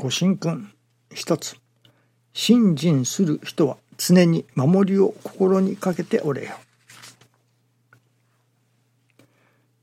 [0.00, 0.70] ご神君
[1.12, 1.56] 一つ。
[2.32, 6.50] 信心する人は常に守りを心にかけておれよ。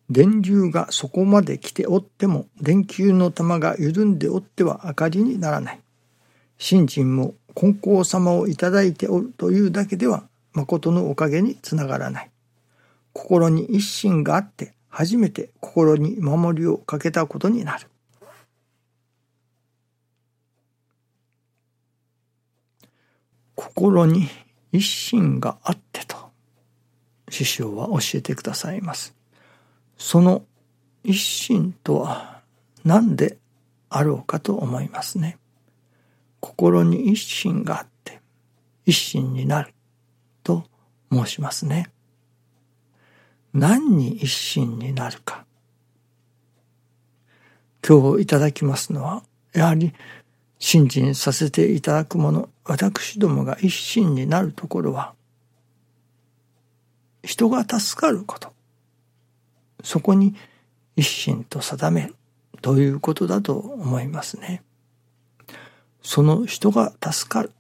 [0.10, 5.82] 電流がそこまで来ておっても電球の玉が緩んでおっては明かりにならない。
[6.58, 12.32] 信心も金光様をいただいておるというだけでは誠のおかげにつながらない。
[13.12, 17.90] 心に一心があって初めて心に守りをかけたことになる。
[23.56, 24.28] 心に
[24.72, 26.18] 一心があってと
[27.30, 29.16] 師匠は教えてくださいます。
[29.98, 30.44] その
[31.04, 32.42] 一心とは
[32.84, 33.38] 何で
[33.90, 35.38] あろうかと思いますね。
[36.40, 38.22] 心に一心があって
[38.86, 39.74] 一心になる
[40.44, 40.66] と
[41.12, 41.90] 申しますね。
[43.54, 45.46] 何に一心になるか。
[47.88, 49.94] 今日いただきますのはやはり
[50.60, 55.14] 信心させていただくもの私どもが一心になるところは
[57.24, 58.54] 人が助かること
[59.84, 60.36] そこに
[60.96, 62.16] 一心と定める
[62.62, 64.64] ということだと思いますね。
[66.02, 67.52] その人が助かる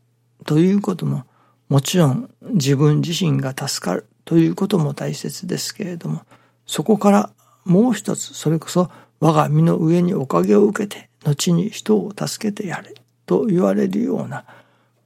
[0.46, 1.26] ということも
[1.70, 6.22] もちろん自分自身が助かるということも大切ですけれども
[6.66, 7.30] そこから
[7.66, 8.90] もう一つそれこそ
[9.20, 12.94] 我が身の上におかげを受けて後に人を助けてやれ
[13.26, 14.46] と言われるような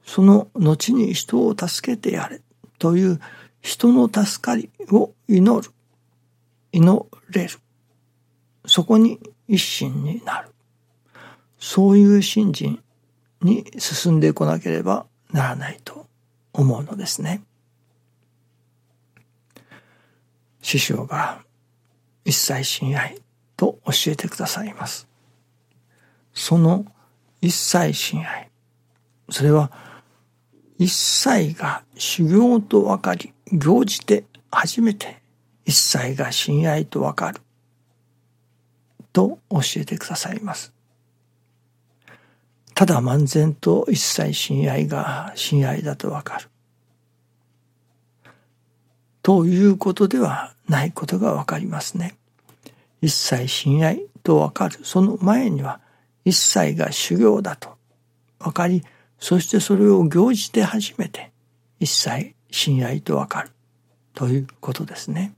[0.10, 2.42] その後に人を助けてやれ
[2.80, 3.20] という
[3.62, 5.72] 人の助かりを祈る
[6.72, 7.60] 祈れる
[8.66, 10.50] そこに一心になる
[11.60, 12.82] そういう信心
[13.44, 16.08] に進んでこなければならないと
[16.54, 17.44] 思うのですね。
[20.64, 21.44] 師匠が
[22.26, 23.22] 一切親愛
[23.56, 25.08] と教えてくださいます。
[26.34, 26.86] その
[27.42, 28.50] 一切親愛。
[29.30, 29.89] それは
[30.80, 35.22] 一切が修行と分かり、行じて初めて
[35.66, 37.42] 一切が親愛と分かる。
[39.12, 40.74] と教えてくださいます。
[42.74, 46.48] ただ漫然と一切親愛が親愛だと分かる。
[49.22, 52.16] ということではないことが分かりますね。
[53.02, 54.80] 一切親愛と分かる。
[54.84, 55.82] その前には
[56.24, 57.76] 一切が修行だと
[58.40, 58.84] 分かり、
[59.20, 61.32] そしてそれを行じて初めて
[61.80, 63.52] 一切親愛と分かる
[64.14, 65.34] ということですね。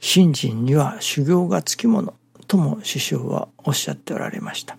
[0.00, 2.14] 信心には修行がつきもの
[2.46, 4.76] とも師匠はおっしゃっておられました。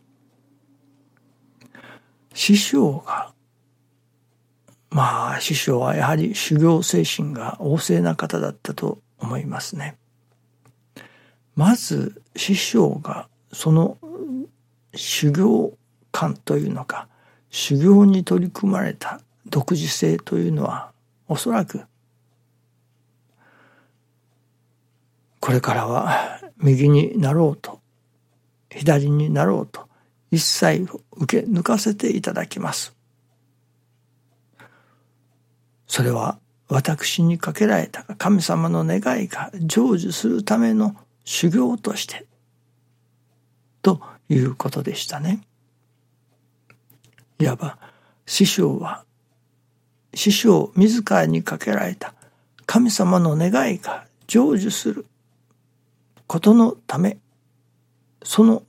[2.34, 3.34] 師匠が
[4.90, 9.98] まあ師匠はやはり修行精神が旺盛な方だったと思いますね。
[11.56, 13.98] まず師匠がその
[14.96, 15.78] 修行
[16.12, 17.08] 観というのか
[17.51, 20.91] 修行に取り組まれた独自性というのは
[21.28, 21.81] おそらく
[25.39, 27.79] これからは右になろうと
[28.69, 29.89] 左になろうと
[30.31, 32.95] 一切受け抜かせていただきます。
[35.88, 36.39] それは
[36.69, 40.95] 私にかけられた神様の願いが成就するための
[41.25, 42.25] 修行として
[43.81, 45.41] ということでしたね。
[47.41, 47.78] いわば
[48.25, 49.03] 師匠は
[50.13, 52.13] 師匠自らにかけられた
[52.66, 55.06] 神様の願いが成就する
[56.28, 57.18] ことのため
[58.24, 58.63] その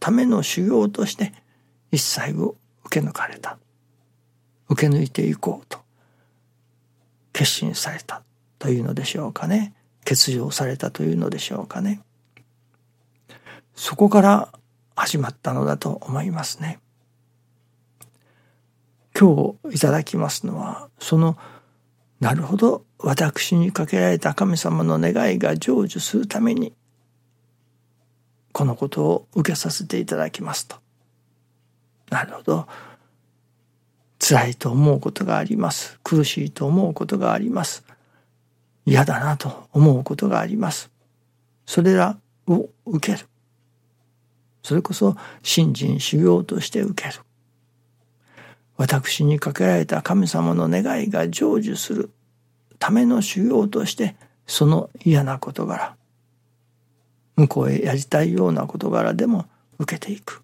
[0.00, 1.32] ための修行として
[1.92, 2.56] 一切を
[2.86, 3.58] 受け抜かれた。
[4.68, 5.78] 受け抜いていこうと
[7.32, 8.22] 決心された
[8.58, 9.74] というのでしょうかね。
[10.04, 12.00] 欠場されたというのでしょうかね。
[13.74, 14.52] そこから
[14.96, 16.78] 始まったのだと思いますね。
[19.20, 21.36] 今日いただきますのはその
[22.20, 26.72] なるほど私にかけられた神様の願いが成就するために
[28.52, 30.76] このことを受けさせていただきますと
[32.10, 32.66] なるほど
[34.18, 35.98] 辛いと思うことがあります。
[36.04, 37.84] 苦しいと思うことがあります。
[38.84, 40.90] 嫌だなと思うことがあります。
[41.64, 43.26] それらを受ける。
[44.62, 47.22] それこそ信心修行として受ける。
[48.80, 52.10] 私にかけられた神様の願いが成就する
[52.78, 54.16] ための修行として
[54.46, 55.96] その嫌な事柄
[57.36, 59.44] 向こうへやりたいような事柄でも
[59.78, 60.42] 受けていく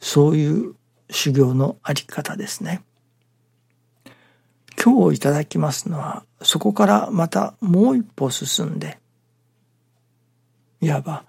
[0.00, 0.74] そういう
[1.08, 2.82] 修行のあり方ですね。
[4.78, 8.98] 今日いただきますのはそこからまたもう一歩進んで
[10.82, 11.24] いわば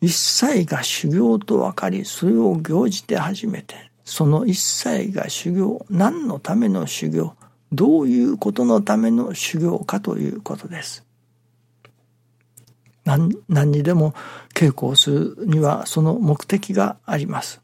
[0.00, 7.34] 一切が修行と分かりそれを行じて初めてその一切が修行何のための修行
[7.72, 11.04] どういうことのための修行かということです。
[13.04, 14.14] 何何にでも
[14.54, 17.60] 稽古をするにはその目的があります。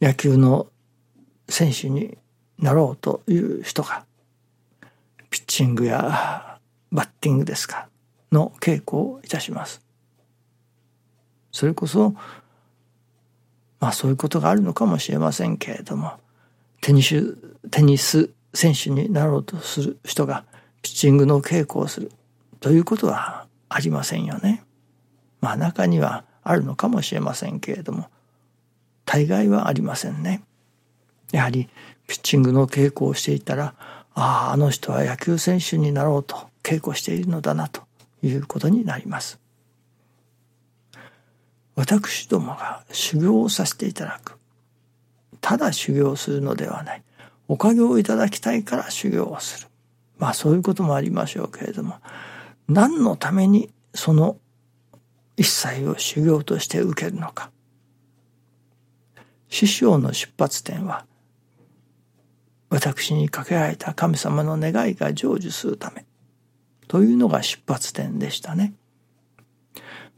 [0.00, 0.68] 野球の
[1.48, 2.18] 選手に
[2.58, 4.04] なろうという人が
[5.30, 6.58] ピッチングや
[6.92, 7.88] バッティングですか
[8.32, 9.87] の稽古をいたします。
[11.52, 12.14] それこそ
[13.80, 16.12] まあそういうことがあるのかもしれませんけれども
[16.80, 17.36] テニス
[17.70, 20.44] テニス選手になろうとする人が
[20.82, 22.12] ピッチングの稽古をする
[22.60, 24.64] ということはありませんよね。
[25.40, 28.08] まあ中にはあるのかもしれませんけれども
[29.04, 30.42] 大概はありませんね。
[31.30, 31.68] やはり
[32.06, 33.74] ピッチングの稽古をしていたら
[34.14, 37.82] あああの人は野球選手になろうと稽古しているのだなと
[38.22, 39.38] いうことになります。
[41.78, 44.36] 私どもが修行をさせていただく。
[45.40, 47.04] ただ修行するのではない。
[47.46, 49.68] おかげをいただきたいから修行をする。
[50.18, 51.94] まあそういうこともありましょうけれども。
[52.66, 54.38] 何のためにその
[55.36, 57.52] 一切を修行として受けるのか。
[59.48, 61.06] 師匠の出発点は
[62.70, 66.04] 私にかけられた神様の願いが成就するため
[66.88, 68.74] というのが出発点でしたね。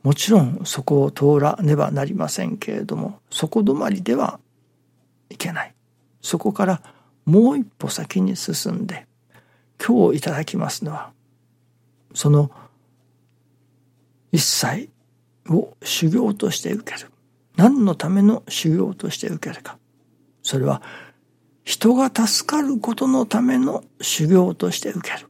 [0.02, 4.40] もちろんそこを通らねばなりませんけれどもそこ止まりでは
[5.28, 5.74] いけない。
[6.22, 6.82] そこから
[7.24, 9.06] もう一歩先に進んで
[9.84, 11.12] 今日いただきますのは
[12.14, 12.50] その
[14.32, 14.90] 一切
[15.48, 17.10] を修行として受ける。
[17.56, 19.78] 何のための修行として受けるか。
[20.42, 20.82] それは
[21.64, 25.29] 人が助かることのための修行として受ける。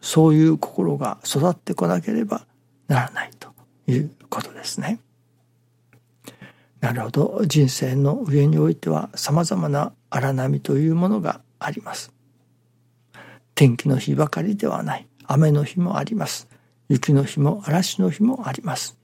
[0.00, 2.46] そういう心が育ってこなければ
[2.88, 3.50] ならないと
[3.86, 5.00] いうことですね。
[6.80, 12.12] なるほど人生の上においてはさまざまな荒波というものがあります。
[13.54, 16.48] 天気の日ばかりではない雨の日もあります。
[16.88, 18.96] 雪の日も嵐の日もあります。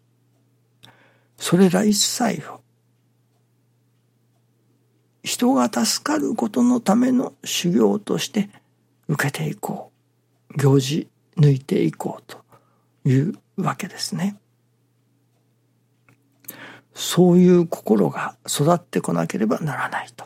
[1.36, 2.60] それら一切を
[5.22, 8.48] 人が助かることのための修行として
[9.08, 9.95] 受けていこう。
[10.56, 12.38] 行事抜いていこうと
[13.08, 14.38] いうわけですね。
[16.94, 20.24] そういう心が育ってこなければならないと。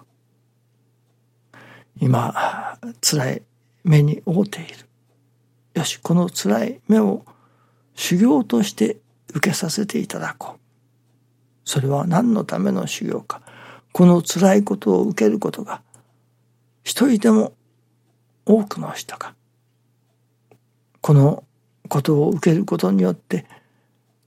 [1.99, 3.43] 今、辛い
[3.82, 4.87] 目に遭うている。
[5.75, 7.25] よし、この辛い目を
[7.94, 8.99] 修行として
[9.35, 10.61] 受けさせていただこう。
[11.65, 13.43] それは何のための修行か。
[13.93, 15.83] この辛いことを受けることが、
[16.85, 17.53] 一人でも
[18.47, 19.35] 多くの人が
[21.00, 21.44] この
[21.88, 23.47] ことを受けることによって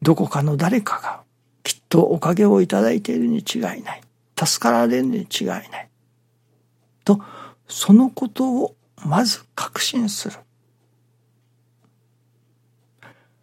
[0.02, 1.22] どこかの誰かが
[1.64, 4.02] きっとおかげをいただいているに違いない。
[4.38, 5.90] 助かられるに違いない。
[7.06, 7.22] と
[7.68, 8.76] そのことを
[9.06, 10.38] まず確信する。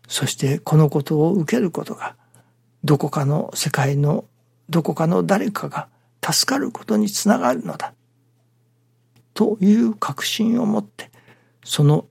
[0.08, 2.16] そしてこのことを受けることが
[2.82, 4.24] どこかの世界の
[4.68, 5.88] どこかの誰かが
[6.22, 7.94] 助かることにつながるのだ。
[9.34, 11.10] という確信を持って
[11.64, 12.06] その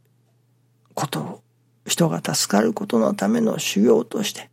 [1.00, 1.42] ことを
[1.86, 4.50] 人が助かることのための修行として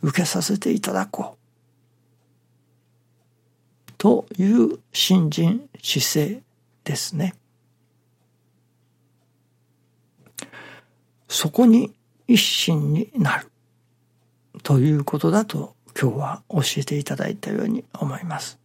[0.00, 1.36] 受けさせていただこ
[3.88, 6.42] うという信心姿勢
[6.84, 7.34] ですね。
[11.28, 11.92] そこに
[12.26, 13.50] 一心になる
[14.62, 18.58] ということだと今日は教えていただいたように思います。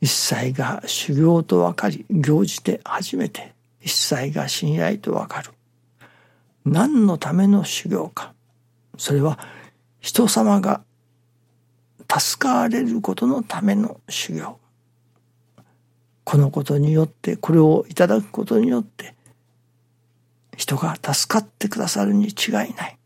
[0.00, 5.52] 一切が修行と分かり行じて初めて一切が親愛とわかる。
[6.64, 8.34] 何のための修行か。
[8.98, 9.38] それは
[10.00, 10.82] 人様が
[12.08, 14.58] 助かれることのための修行。
[16.24, 19.14] このことによって、これをいただくことによって、
[20.56, 22.98] 人が助かってくださるに違いない。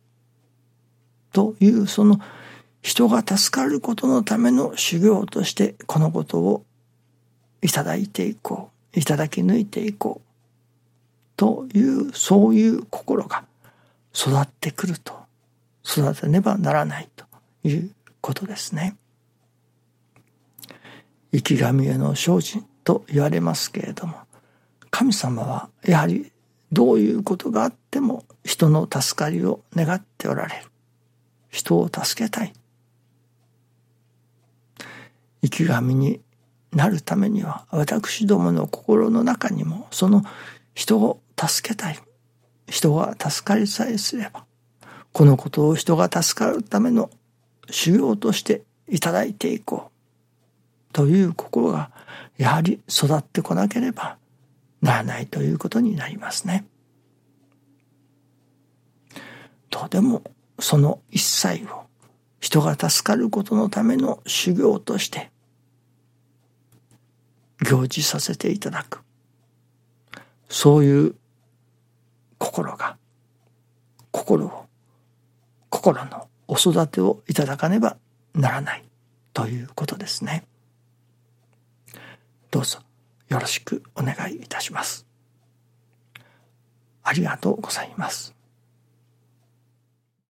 [1.32, 2.20] というその
[2.80, 6.64] 人が助かることのための修行としてこのことを
[7.62, 8.98] いただいていこう。
[8.98, 10.33] いただき抜いていこう。
[11.36, 13.44] というそういう心が
[14.14, 15.24] 育ってくると。
[15.86, 17.26] 育てねばならないと
[17.62, 18.96] いうことですね。
[21.32, 24.14] 生き神への精進と言われますけれども
[24.90, 26.30] 神様はやはり
[26.70, 30.70] どういうことがあっても人の助かりを願っておられる。
[31.50, 32.52] 人を助けたい。
[35.42, 36.20] 生き神に
[36.72, 40.24] なるためには私どもの心の中にもその
[40.74, 41.98] 人を助けたい
[42.68, 44.44] 人が助かりさえすれば
[45.12, 47.10] このことを人が助かるための
[47.70, 51.90] 修行としていただいていこうという心が
[52.36, 54.16] やはり育ってこなければ
[54.82, 56.66] ならないということになりますね。
[59.70, 60.22] とでも
[60.58, 61.84] その一切を
[62.38, 65.30] 人が助かることのための修行として
[67.62, 69.00] 行事させていただく
[70.48, 71.14] そういう
[72.54, 72.96] 心が
[74.12, 74.66] 心を
[75.70, 77.96] 心のお育てをいただかねば
[78.32, 78.84] ならない
[79.32, 80.44] ということですね。
[82.52, 82.78] どうぞ
[83.28, 85.04] よろしくお願いいたします。
[87.02, 88.33] ありがとうございます。